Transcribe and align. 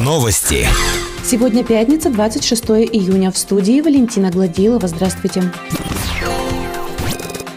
Новости. 0.00 0.66
Сегодня 1.24 1.62
пятница, 1.62 2.10
26 2.10 2.64
июня. 2.92 3.30
В 3.30 3.38
студии 3.38 3.80
Валентина 3.80 4.30
Гладилова. 4.30 4.88
Здравствуйте. 4.88 5.44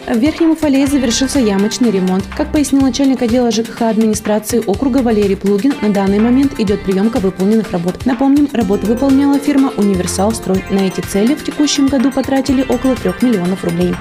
В 0.07 0.15
Верхнем 0.15 0.51
Уфалее 0.51 0.85
завершился 0.85 1.39
ямочный 1.39 1.89
ремонт. 1.89 2.23
Как 2.37 2.51
пояснил 2.51 2.83
начальник 2.83 3.23
отдела 3.23 3.49
ЖКХ 3.49 3.81
администрации 3.81 4.61
округа 4.63 4.99
Валерий 4.99 5.35
Плугин, 5.35 5.73
на 5.81 5.89
данный 5.89 6.19
момент 6.19 6.59
идет 6.59 6.83
приемка 6.83 7.17
выполненных 7.19 7.71
работ. 7.71 8.05
Напомним, 8.05 8.47
работы 8.53 8.85
выполняла 8.85 9.39
фирма 9.39 9.73
«Универсал 9.75 10.31
Строй». 10.33 10.63
На 10.69 10.81
эти 10.81 11.01
цели 11.01 11.33
в 11.33 11.43
текущем 11.43 11.87
году 11.87 12.11
потратили 12.11 12.61
около 12.61 12.95
3 12.95 13.13
миллионов 13.21 13.63
рублей. 13.63 13.95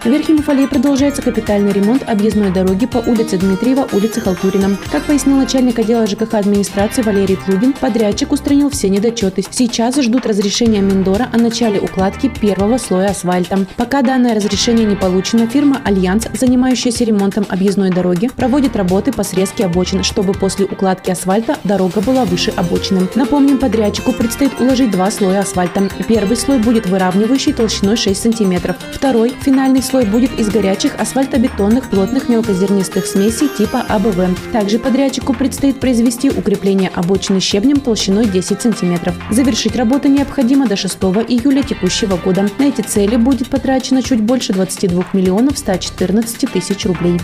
В 0.00 0.06
Верхнем 0.06 0.38
Уфалее 0.38 0.68
продолжается 0.68 1.22
капитальный 1.22 1.72
ремонт 1.72 2.08
объездной 2.08 2.52
дороги 2.52 2.86
по 2.86 2.98
улице 2.98 3.36
Дмитриева, 3.36 3.88
улице 3.92 4.20
Халтурина. 4.20 4.76
Как 4.92 5.02
пояснил 5.02 5.36
начальник 5.36 5.80
отдела 5.80 6.06
ЖКХ 6.06 6.34
администрации 6.34 7.02
Валерий 7.02 7.36
Плугин, 7.36 7.72
подрядчик 7.72 8.30
устранил 8.30 8.70
все 8.70 8.88
недочеты. 8.90 9.42
Сейчас 9.50 10.00
ждут 10.00 10.24
разрешения 10.24 10.80
Миндора 10.80 11.28
о 11.32 11.36
начале 11.36 11.80
укладки 11.80 12.28
первого 12.28 12.78
слоя 12.78 13.08
асфальта. 13.08 13.66
Пока 13.76 14.02
данное 14.02 14.36
разрешение 14.36 14.86
не 14.86 14.94
получено, 14.94 15.48
фирма 15.48 15.82
«Альянс», 15.84 16.28
занимающаяся 16.32 17.02
ремонтом 17.02 17.44
объездной 17.48 17.90
дороги, 17.90 18.28
проводит 18.28 18.76
работы 18.76 19.10
по 19.10 19.24
срезке 19.24 19.64
обочин, 19.64 20.04
чтобы 20.04 20.32
после 20.32 20.66
укладки 20.66 21.10
асфальта 21.10 21.58
дорога 21.64 22.00
была 22.02 22.24
выше 22.24 22.52
обочины. 22.56 23.08
Напомним, 23.16 23.58
подрядчику 23.58 24.12
предстоит 24.12 24.60
уложить 24.60 24.92
два 24.92 25.10
слоя 25.10 25.40
асфальта. 25.40 25.88
Первый 26.06 26.36
слой 26.36 26.58
будет 26.58 26.86
выравнивающий 26.86 27.52
толщиной 27.52 27.96
6 27.96 28.22
см. 28.22 28.76
Второй, 28.92 29.34
финальный 29.42 29.82
слой 29.88 30.04
будет 30.04 30.38
из 30.38 30.48
горячих 30.48 30.94
асфальтобетонных 30.98 31.88
плотных 31.88 32.28
мелкозернистых 32.28 33.06
смесей 33.06 33.48
типа 33.48 33.84
АБВ. 33.88 34.52
Также 34.52 34.78
подрядчику 34.78 35.32
предстоит 35.32 35.80
произвести 35.80 36.30
укрепление 36.30 36.90
обочины 36.94 37.40
щебнем 37.40 37.80
толщиной 37.80 38.26
10 38.26 38.60
см. 38.60 39.14
Завершить 39.30 39.76
работу 39.76 40.08
необходимо 40.08 40.66
до 40.66 40.76
6 40.76 40.96
июля 41.28 41.62
текущего 41.62 42.16
года. 42.16 42.48
На 42.58 42.64
эти 42.64 42.82
цели 42.82 43.16
будет 43.16 43.48
потрачено 43.48 44.02
чуть 44.02 44.20
больше 44.20 44.52
22 44.52 45.06
миллионов 45.14 45.58
114 45.58 46.52
тысяч 46.52 46.84
рублей. 46.84 47.18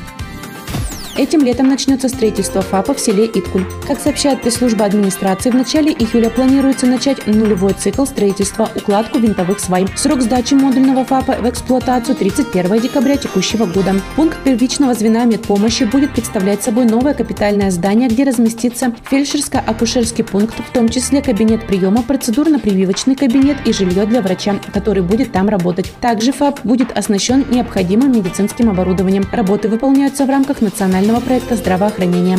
Этим 1.16 1.44
летом 1.44 1.68
начнется 1.68 2.08
строительство 2.08 2.60
ФАПа 2.60 2.92
в 2.92 2.98
селе 2.98 3.26
Иткуль. 3.26 3.64
Как 3.86 4.00
сообщает 4.00 4.42
пресс-служба 4.42 4.84
администрации, 4.84 5.50
в 5.50 5.54
начале 5.54 5.92
июля 5.92 6.28
планируется 6.28 6.86
начать 6.86 7.24
нулевой 7.28 7.72
цикл 7.74 8.04
строительства 8.04 8.68
укладку 8.74 9.20
винтовых 9.20 9.60
свай. 9.60 9.86
Срок 9.94 10.22
сдачи 10.22 10.54
модульного 10.54 11.04
ФАПа 11.04 11.34
в 11.34 11.48
эксплуатацию 11.48 12.16
31 12.16 12.80
декабря 12.80 13.16
текущего 13.16 13.64
года. 13.64 13.94
Пункт 14.16 14.42
первичного 14.42 14.92
звена 14.94 15.24
медпомощи 15.24 15.84
будет 15.84 16.12
представлять 16.12 16.64
собой 16.64 16.84
новое 16.84 17.14
капитальное 17.14 17.70
здание, 17.70 18.08
где 18.08 18.24
разместится 18.24 18.92
фельдшерско-акушерский 19.08 20.24
пункт, 20.24 20.56
в 20.68 20.72
том 20.72 20.88
числе 20.88 21.22
кабинет 21.22 21.64
приема, 21.64 22.02
процедурно-прививочный 22.02 23.14
кабинет 23.14 23.58
и 23.64 23.72
жилье 23.72 24.04
для 24.06 24.20
врача, 24.20 24.56
который 24.72 25.04
будет 25.04 25.30
там 25.30 25.48
работать. 25.48 25.92
Также 26.00 26.32
ФАП 26.32 26.58
будет 26.64 26.90
оснащен 26.98 27.44
необходимым 27.50 28.10
медицинским 28.10 28.68
оборудованием. 28.68 29.24
Работы 29.30 29.68
выполняются 29.68 30.24
в 30.24 30.28
рамках 30.28 30.60
национального 30.60 31.03
национального 31.05 31.20
проекта 31.20 31.56
здравоохранения. 31.56 32.38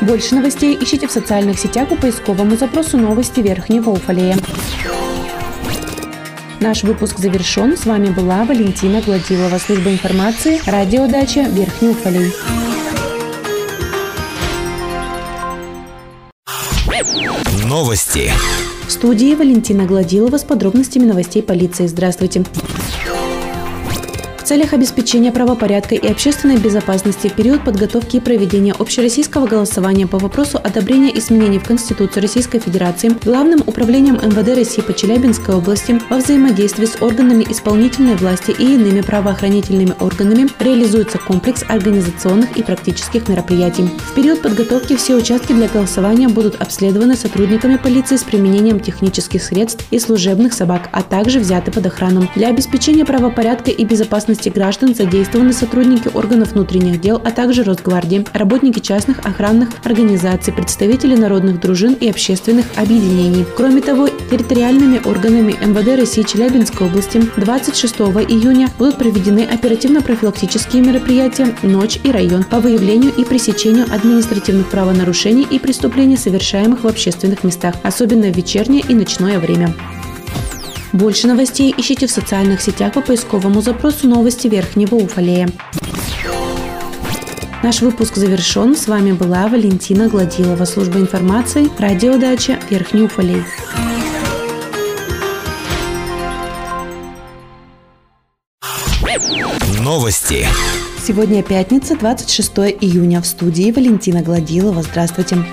Больше 0.00 0.34
новостей 0.34 0.76
ищите 0.80 1.06
в 1.06 1.12
социальных 1.12 1.58
сетях 1.58 1.88
по 1.88 1.94
поисковому 1.96 2.56
запросу 2.56 2.98
«Новости 2.98 3.40
Верхнего 3.40 3.90
Уфалея». 3.90 4.36
Наш 6.60 6.82
выпуск 6.82 7.18
завершен. 7.18 7.76
С 7.76 7.86
вами 7.86 8.08
была 8.08 8.44
Валентина 8.44 9.00
Гладилова, 9.02 9.58
служба 9.58 9.90
информации, 9.90 10.60
радиодача 10.66 11.42
Верхний 11.42 11.90
Уфалей. 11.90 12.32
Новости. 17.64 18.32
В 18.86 18.90
студии 18.90 19.34
Валентина 19.34 19.84
Гладилова 19.84 20.38
с 20.38 20.44
подробностями 20.44 21.04
новостей 21.04 21.42
полиции. 21.42 21.86
Здравствуйте. 21.86 22.44
Целях 24.44 24.74
обеспечения 24.74 25.32
правопорядка 25.32 25.94
и 25.94 26.06
общественной 26.06 26.58
безопасности 26.58 27.28
в 27.28 27.32
период 27.32 27.64
подготовки 27.64 28.16
и 28.16 28.20
проведения 28.20 28.74
общероссийского 28.78 29.46
голосования 29.46 30.06
по 30.06 30.18
вопросу 30.18 30.60
одобрения 30.62 31.18
изменений 31.18 31.58
в 31.58 31.64
Конституцию 31.64 32.22
Российской 32.24 32.58
Федерации 32.58 33.16
Главным 33.24 33.62
управлением 33.66 34.16
МВД 34.16 34.54
России 34.54 34.82
по 34.82 34.92
Челябинской 34.92 35.54
области 35.54 35.98
во 36.10 36.18
взаимодействии 36.18 36.84
с 36.84 37.00
органами 37.00 37.46
исполнительной 37.48 38.16
власти 38.16 38.50
и 38.50 38.74
иными 38.74 39.00
правоохранительными 39.00 39.94
органами 39.98 40.46
реализуется 40.60 41.16
комплекс 41.16 41.64
организационных 41.66 42.58
и 42.58 42.62
практических 42.62 43.26
мероприятий. 43.28 43.88
В 44.10 44.12
период 44.12 44.42
подготовки 44.42 44.94
все 44.94 45.14
участки 45.14 45.54
для 45.54 45.68
голосования 45.68 46.28
будут 46.28 46.60
обследованы 46.60 47.16
сотрудниками 47.16 47.78
полиции 47.78 48.16
с 48.16 48.22
применением 48.22 48.78
технических 48.78 49.42
средств 49.42 49.86
и 49.90 49.98
служебных 49.98 50.52
собак, 50.52 50.90
а 50.92 51.00
также 51.00 51.38
взяты 51.40 51.70
под 51.72 51.86
охрану. 51.86 52.28
Для 52.34 52.48
обеспечения 52.48 53.06
правопорядка 53.06 53.70
и 53.70 53.84
безопасности 53.86 54.33
безопасности 54.34 54.48
граждан 54.48 54.94
задействованы 54.94 55.52
сотрудники 55.52 56.10
органов 56.12 56.52
внутренних 56.52 57.00
дел, 57.00 57.20
а 57.24 57.30
также 57.30 57.62
Росгвардии, 57.62 58.24
работники 58.32 58.80
частных 58.80 59.20
охранных 59.24 59.68
организаций, 59.84 60.52
представители 60.52 61.14
народных 61.14 61.60
дружин 61.60 61.94
и 61.94 62.08
общественных 62.08 62.66
объединений. 62.76 63.44
Кроме 63.56 63.80
того, 63.80 64.08
территориальными 64.08 65.00
органами 65.04 65.52
МВД 65.52 66.00
России 66.00 66.22
Челябинской 66.22 66.86
области 66.86 67.22
26 67.36 67.94
июня 68.28 68.68
будут 68.78 68.98
проведены 68.98 69.40
оперативно-профилактические 69.40 70.82
мероприятия 70.82 71.54
«Ночь» 71.62 71.98
и 72.02 72.10
«Район» 72.10 72.44
по 72.44 72.58
выявлению 72.58 73.12
и 73.14 73.24
пресечению 73.24 73.86
административных 73.92 74.68
правонарушений 74.68 75.46
и 75.48 75.58
преступлений, 75.58 76.16
совершаемых 76.16 76.84
в 76.84 76.88
общественных 76.88 77.44
местах, 77.44 77.74
особенно 77.82 78.32
в 78.32 78.36
вечернее 78.36 78.82
и 78.88 78.94
ночное 78.94 79.38
время. 79.38 79.74
Больше 80.94 81.26
новостей 81.26 81.74
ищите 81.76 82.06
в 82.06 82.10
социальных 82.12 82.62
сетях 82.62 82.92
по 82.92 83.00
поисковому 83.00 83.60
запросу 83.60 84.06
«Новости 84.06 84.46
Верхнего 84.46 84.94
Уфалея». 84.94 85.48
Наш 87.64 87.80
выпуск 87.80 88.14
завершен. 88.14 88.76
С 88.76 88.86
вами 88.86 89.10
была 89.10 89.48
Валентина 89.48 90.08
Гладилова, 90.08 90.64
служба 90.64 91.00
информации, 91.00 91.68
радиодача 91.80 92.60
Верхний 92.70 93.02
Уфалей. 93.02 93.42
Новости. 99.80 100.46
Сегодня 101.04 101.42
пятница, 101.42 101.96
26 101.96 102.52
июня. 102.80 103.20
В 103.20 103.26
студии 103.26 103.72
Валентина 103.72 104.22
Гладилова. 104.22 104.82
Здравствуйте 104.82 105.44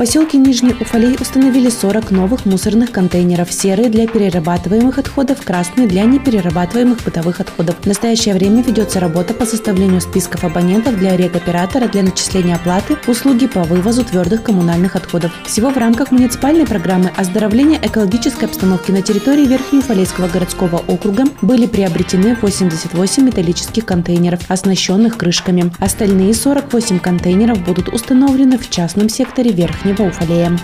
поселке 0.00 0.38
Нижний 0.38 0.74
Уфалей 0.80 1.14
установили 1.20 1.68
40 1.68 2.10
новых 2.10 2.46
мусорных 2.46 2.90
контейнеров. 2.90 3.52
Серые 3.52 3.90
для 3.90 4.08
перерабатываемых 4.08 4.96
отходов, 4.96 5.44
красные 5.44 5.86
для 5.86 6.04
неперерабатываемых 6.04 7.04
бытовых 7.04 7.40
отходов. 7.40 7.76
В 7.82 7.86
настоящее 7.86 8.32
время 8.32 8.62
ведется 8.62 8.98
работа 8.98 9.34
по 9.34 9.44
составлению 9.44 10.00
списков 10.00 10.42
абонентов 10.42 10.98
для 10.98 11.18
регоператора 11.18 11.86
для 11.86 12.02
начисления 12.02 12.54
оплаты 12.54 12.96
услуги 13.08 13.46
по 13.46 13.62
вывозу 13.64 14.02
твердых 14.02 14.42
коммунальных 14.42 14.96
отходов. 14.96 15.32
Всего 15.44 15.68
в 15.68 15.76
рамках 15.76 16.12
муниципальной 16.12 16.66
программы 16.66 17.10
оздоровления 17.14 17.78
экологической 17.82 18.46
обстановки 18.46 18.90
на 18.92 19.02
территории 19.02 19.44
Верхнеуфалейского 19.44 20.28
городского 20.28 20.78
округа 20.78 21.24
были 21.42 21.66
приобретены 21.66 22.38
88 22.40 23.22
металлических 23.22 23.84
контейнеров, 23.84 24.40
оснащенных 24.48 25.18
крышками. 25.18 25.70
Остальные 25.78 26.32
48 26.32 27.00
контейнеров 27.00 27.62
будут 27.62 27.88
установлены 27.88 28.56
в 28.56 28.70
частном 28.70 29.10
секторе 29.10 29.50
Верхнего 29.90 30.04
Верхнего 30.04 30.06
Уфалея. 30.06 30.56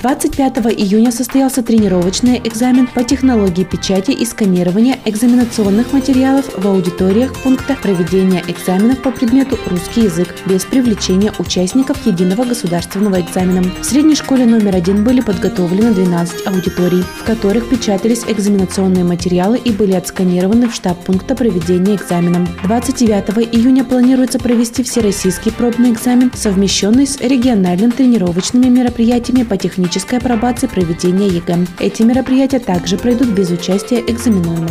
25 0.00 0.58
июня 0.78 1.10
состоялся 1.10 1.60
тренировочный 1.60 2.40
экзамен 2.44 2.86
по 2.86 3.02
технологии 3.02 3.64
печати 3.64 4.12
и 4.12 4.24
сканирования 4.24 4.96
экзаменационных 5.04 5.92
материалов 5.92 6.46
в 6.56 6.64
аудиториях 6.68 7.34
пункта 7.42 7.76
проведения 7.82 8.44
экзаменов 8.46 9.02
по 9.02 9.10
предмету 9.10 9.58
«Русский 9.66 10.02
язык» 10.02 10.36
без 10.46 10.64
привлечения 10.64 11.32
участников 11.40 12.06
единого 12.06 12.44
государственного 12.44 13.20
экзамена. 13.20 13.64
В 13.80 13.84
средней 13.84 14.14
школе 14.14 14.46
номер 14.46 14.76
один 14.76 15.02
были 15.02 15.20
подготовлены 15.20 15.92
12 15.92 16.46
аудиторий, 16.46 17.02
в 17.02 17.24
которых 17.24 17.68
печатались 17.68 18.22
экзаменационные 18.28 19.02
материалы 19.02 19.58
и 19.58 19.72
были 19.72 19.94
отсканированы 19.94 20.68
в 20.68 20.74
штаб 20.76 21.04
пункта 21.04 21.34
проведения 21.34 21.96
экзамена. 21.96 22.46
29 22.62 23.52
июня 23.52 23.82
планируется 23.82 24.38
провести 24.38 24.84
всероссийский 24.84 25.50
пробный 25.50 25.90
экзамен, 25.90 26.30
совмещенный 26.36 27.08
с 27.08 27.20
региональным 27.20 27.90
тренировочными 27.90 28.66
мероприятиями 28.66 29.42
по 29.42 29.56
техническим 29.56 29.87
технической 29.88 30.18
апробации 30.18 30.66
проведения 30.66 31.28
ЕГЭ. 31.28 31.66
Эти 31.80 32.02
мероприятия 32.02 32.58
также 32.58 32.98
пройдут 32.98 33.28
без 33.28 33.50
участия 33.50 34.00
экзаменуемых. 34.00 34.70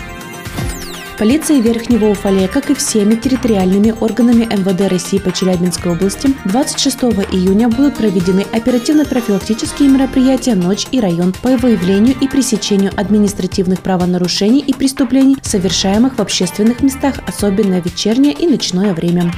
Полиция 1.17 1.59
Верхнего 1.59 2.11
Уфалея, 2.11 2.47
как 2.47 2.69
и 2.69 2.75
всеми 2.75 3.15
территориальными 3.15 3.95
органами 3.99 4.43
МВД 4.43 4.91
России 4.91 5.17
по 5.17 5.31
Челябинской 5.31 5.93
области, 5.93 6.29
26 6.45 6.97
июня 7.31 7.67
будут 7.67 7.95
проведены 7.95 8.45
оперативно-профилактические 8.53 9.89
мероприятия 9.89 10.53
«Ночь» 10.53 10.85
и 10.91 10.99
«Район» 10.99 11.33
по 11.41 11.57
выявлению 11.57 12.15
и 12.21 12.27
пресечению 12.27 12.91
административных 12.95 13.81
правонарушений 13.81 14.59
и 14.59 14.73
преступлений, 14.75 15.37
совершаемых 15.41 16.17
в 16.17 16.21
общественных 16.21 16.83
местах, 16.83 17.15
особенно 17.25 17.81
в 17.81 17.85
вечернее 17.85 18.33
и 18.33 18.45
ночное 18.45 18.93
время. 18.93 19.33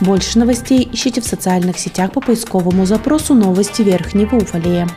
Больше 0.00 0.38
новостей 0.38 0.88
ищите 0.92 1.20
в 1.20 1.26
социальных 1.26 1.78
сетях 1.78 2.12
по 2.12 2.20
поисковому 2.20 2.86
запросу 2.86 3.34
«Новости 3.34 3.82
Верхнего 3.82 4.36
Уфалея». 4.36 4.88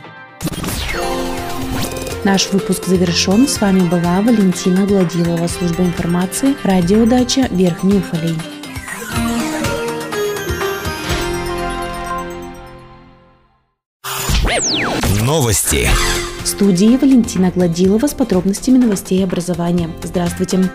Наш 2.24 2.52
выпуск 2.52 2.86
завершен. 2.86 3.48
С 3.48 3.60
вами 3.60 3.80
была 3.80 4.20
Валентина 4.20 4.86
Гладилова, 4.86 5.48
служба 5.48 5.82
информации, 5.82 6.54
радио 6.62 7.05
Дача 7.05 7.48
Верхний 7.50 7.98
Уфалей. 7.98 8.38
Новости. 15.20 15.88
В 16.44 16.46
студии 16.46 16.96
Валентина 16.96 17.50
Гладилова 17.50 18.06
с 18.06 18.14
подробностями 18.14 18.78
новостей 18.78 19.24
образования. 19.24 19.90
Здравствуйте. 20.02 20.70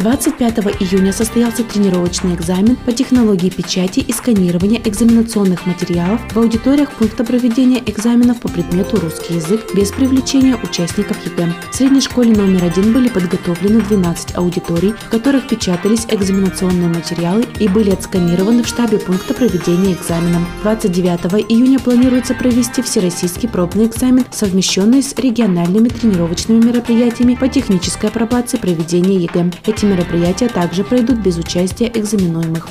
25 0.00 0.80
июня 0.80 1.12
состоялся 1.12 1.62
тренировочный 1.62 2.34
экзамен 2.34 2.76
по 2.86 2.92
технологии 2.92 3.50
печати 3.50 4.00
и 4.00 4.12
сканирования 4.14 4.80
экзаменационных 4.82 5.66
материалов 5.66 6.22
в 6.32 6.38
аудиториях 6.38 6.90
пункта 6.92 7.22
проведения 7.22 7.82
экзаменов 7.84 8.40
по 8.40 8.48
предмету 8.48 8.98
русский 8.98 9.34
язык 9.34 9.74
без 9.74 9.90
привлечения 9.92 10.56
участников 10.56 11.18
ЕГЭ. 11.26 11.52
В 11.70 11.74
средней 11.74 12.00
школе 12.00 12.32
номер 12.32 12.64
один 12.64 12.94
были 12.94 13.10
подготовлены 13.10 13.82
12 13.82 14.36
аудиторий, 14.36 14.92
в 14.92 15.10
которых 15.10 15.48
печатались 15.48 16.06
экзаменационные 16.08 16.88
материалы 16.88 17.44
и 17.58 17.68
были 17.68 17.90
отсканированы 17.90 18.62
в 18.62 18.68
штабе 18.68 18.98
пункта 18.98 19.34
проведения 19.34 19.92
экзамена. 19.92 20.46
29 20.62 21.44
июня 21.50 21.78
планируется 21.78 22.32
провести 22.32 22.80
всероссийский 22.80 23.50
пробный 23.50 23.84
экзамен, 23.84 24.24
совмещенный 24.30 25.02
с 25.02 25.14
региональными 25.14 25.88
тренировочными 25.88 26.64
мероприятиями 26.64 27.34
по 27.34 27.48
технической 27.48 28.08
апробации 28.08 28.56
проведения 28.56 29.16
ЕГЭ. 29.16 29.50
Этим 29.66 29.89
мероприятия 29.90 30.48
также 30.48 30.84
пройдут 30.84 31.18
без 31.18 31.36
участия 31.36 31.90
экзаменуемых. 31.92 32.68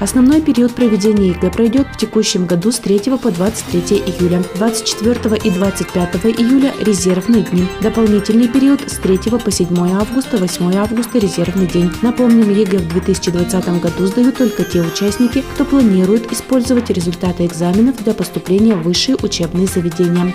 Основной 0.00 0.40
период 0.40 0.74
проведения 0.74 1.28
ЕГЭ 1.28 1.50
пройдет 1.50 1.86
в 1.92 1.98
текущем 1.98 2.46
году 2.46 2.72
с 2.72 2.78
3 2.78 3.00
по 3.22 3.30
23 3.30 3.98
июля. 3.98 4.42
24 4.56 5.36
и 5.44 5.50
25 5.50 6.16
июля– 6.38 6.72
резервные 6.80 7.42
дни. 7.42 7.66
Дополнительный 7.82 8.48
период 8.48 8.80
с 8.90 8.96
3 8.96 9.18
по 9.44 9.50
7 9.50 9.66
августа, 9.92 10.38
8 10.38 10.74
августа– 10.76 11.18
резервный 11.20 11.66
день. 11.66 11.90
Напомним, 12.00 12.48
ЕГЭ 12.48 12.78
в 12.78 12.88
2020 12.88 13.80
году 13.82 14.06
сдают 14.06 14.38
только 14.38 14.64
те 14.64 14.80
участники, 14.80 15.44
кто 15.52 15.66
планирует 15.66 16.32
использовать 16.32 16.88
результаты 16.88 17.44
экзаменов 17.44 18.02
для 18.02 18.14
поступления 18.14 18.76
в 18.76 18.82
высшие 18.84 19.16
учебные 19.22 19.66
заведения. 19.66 20.34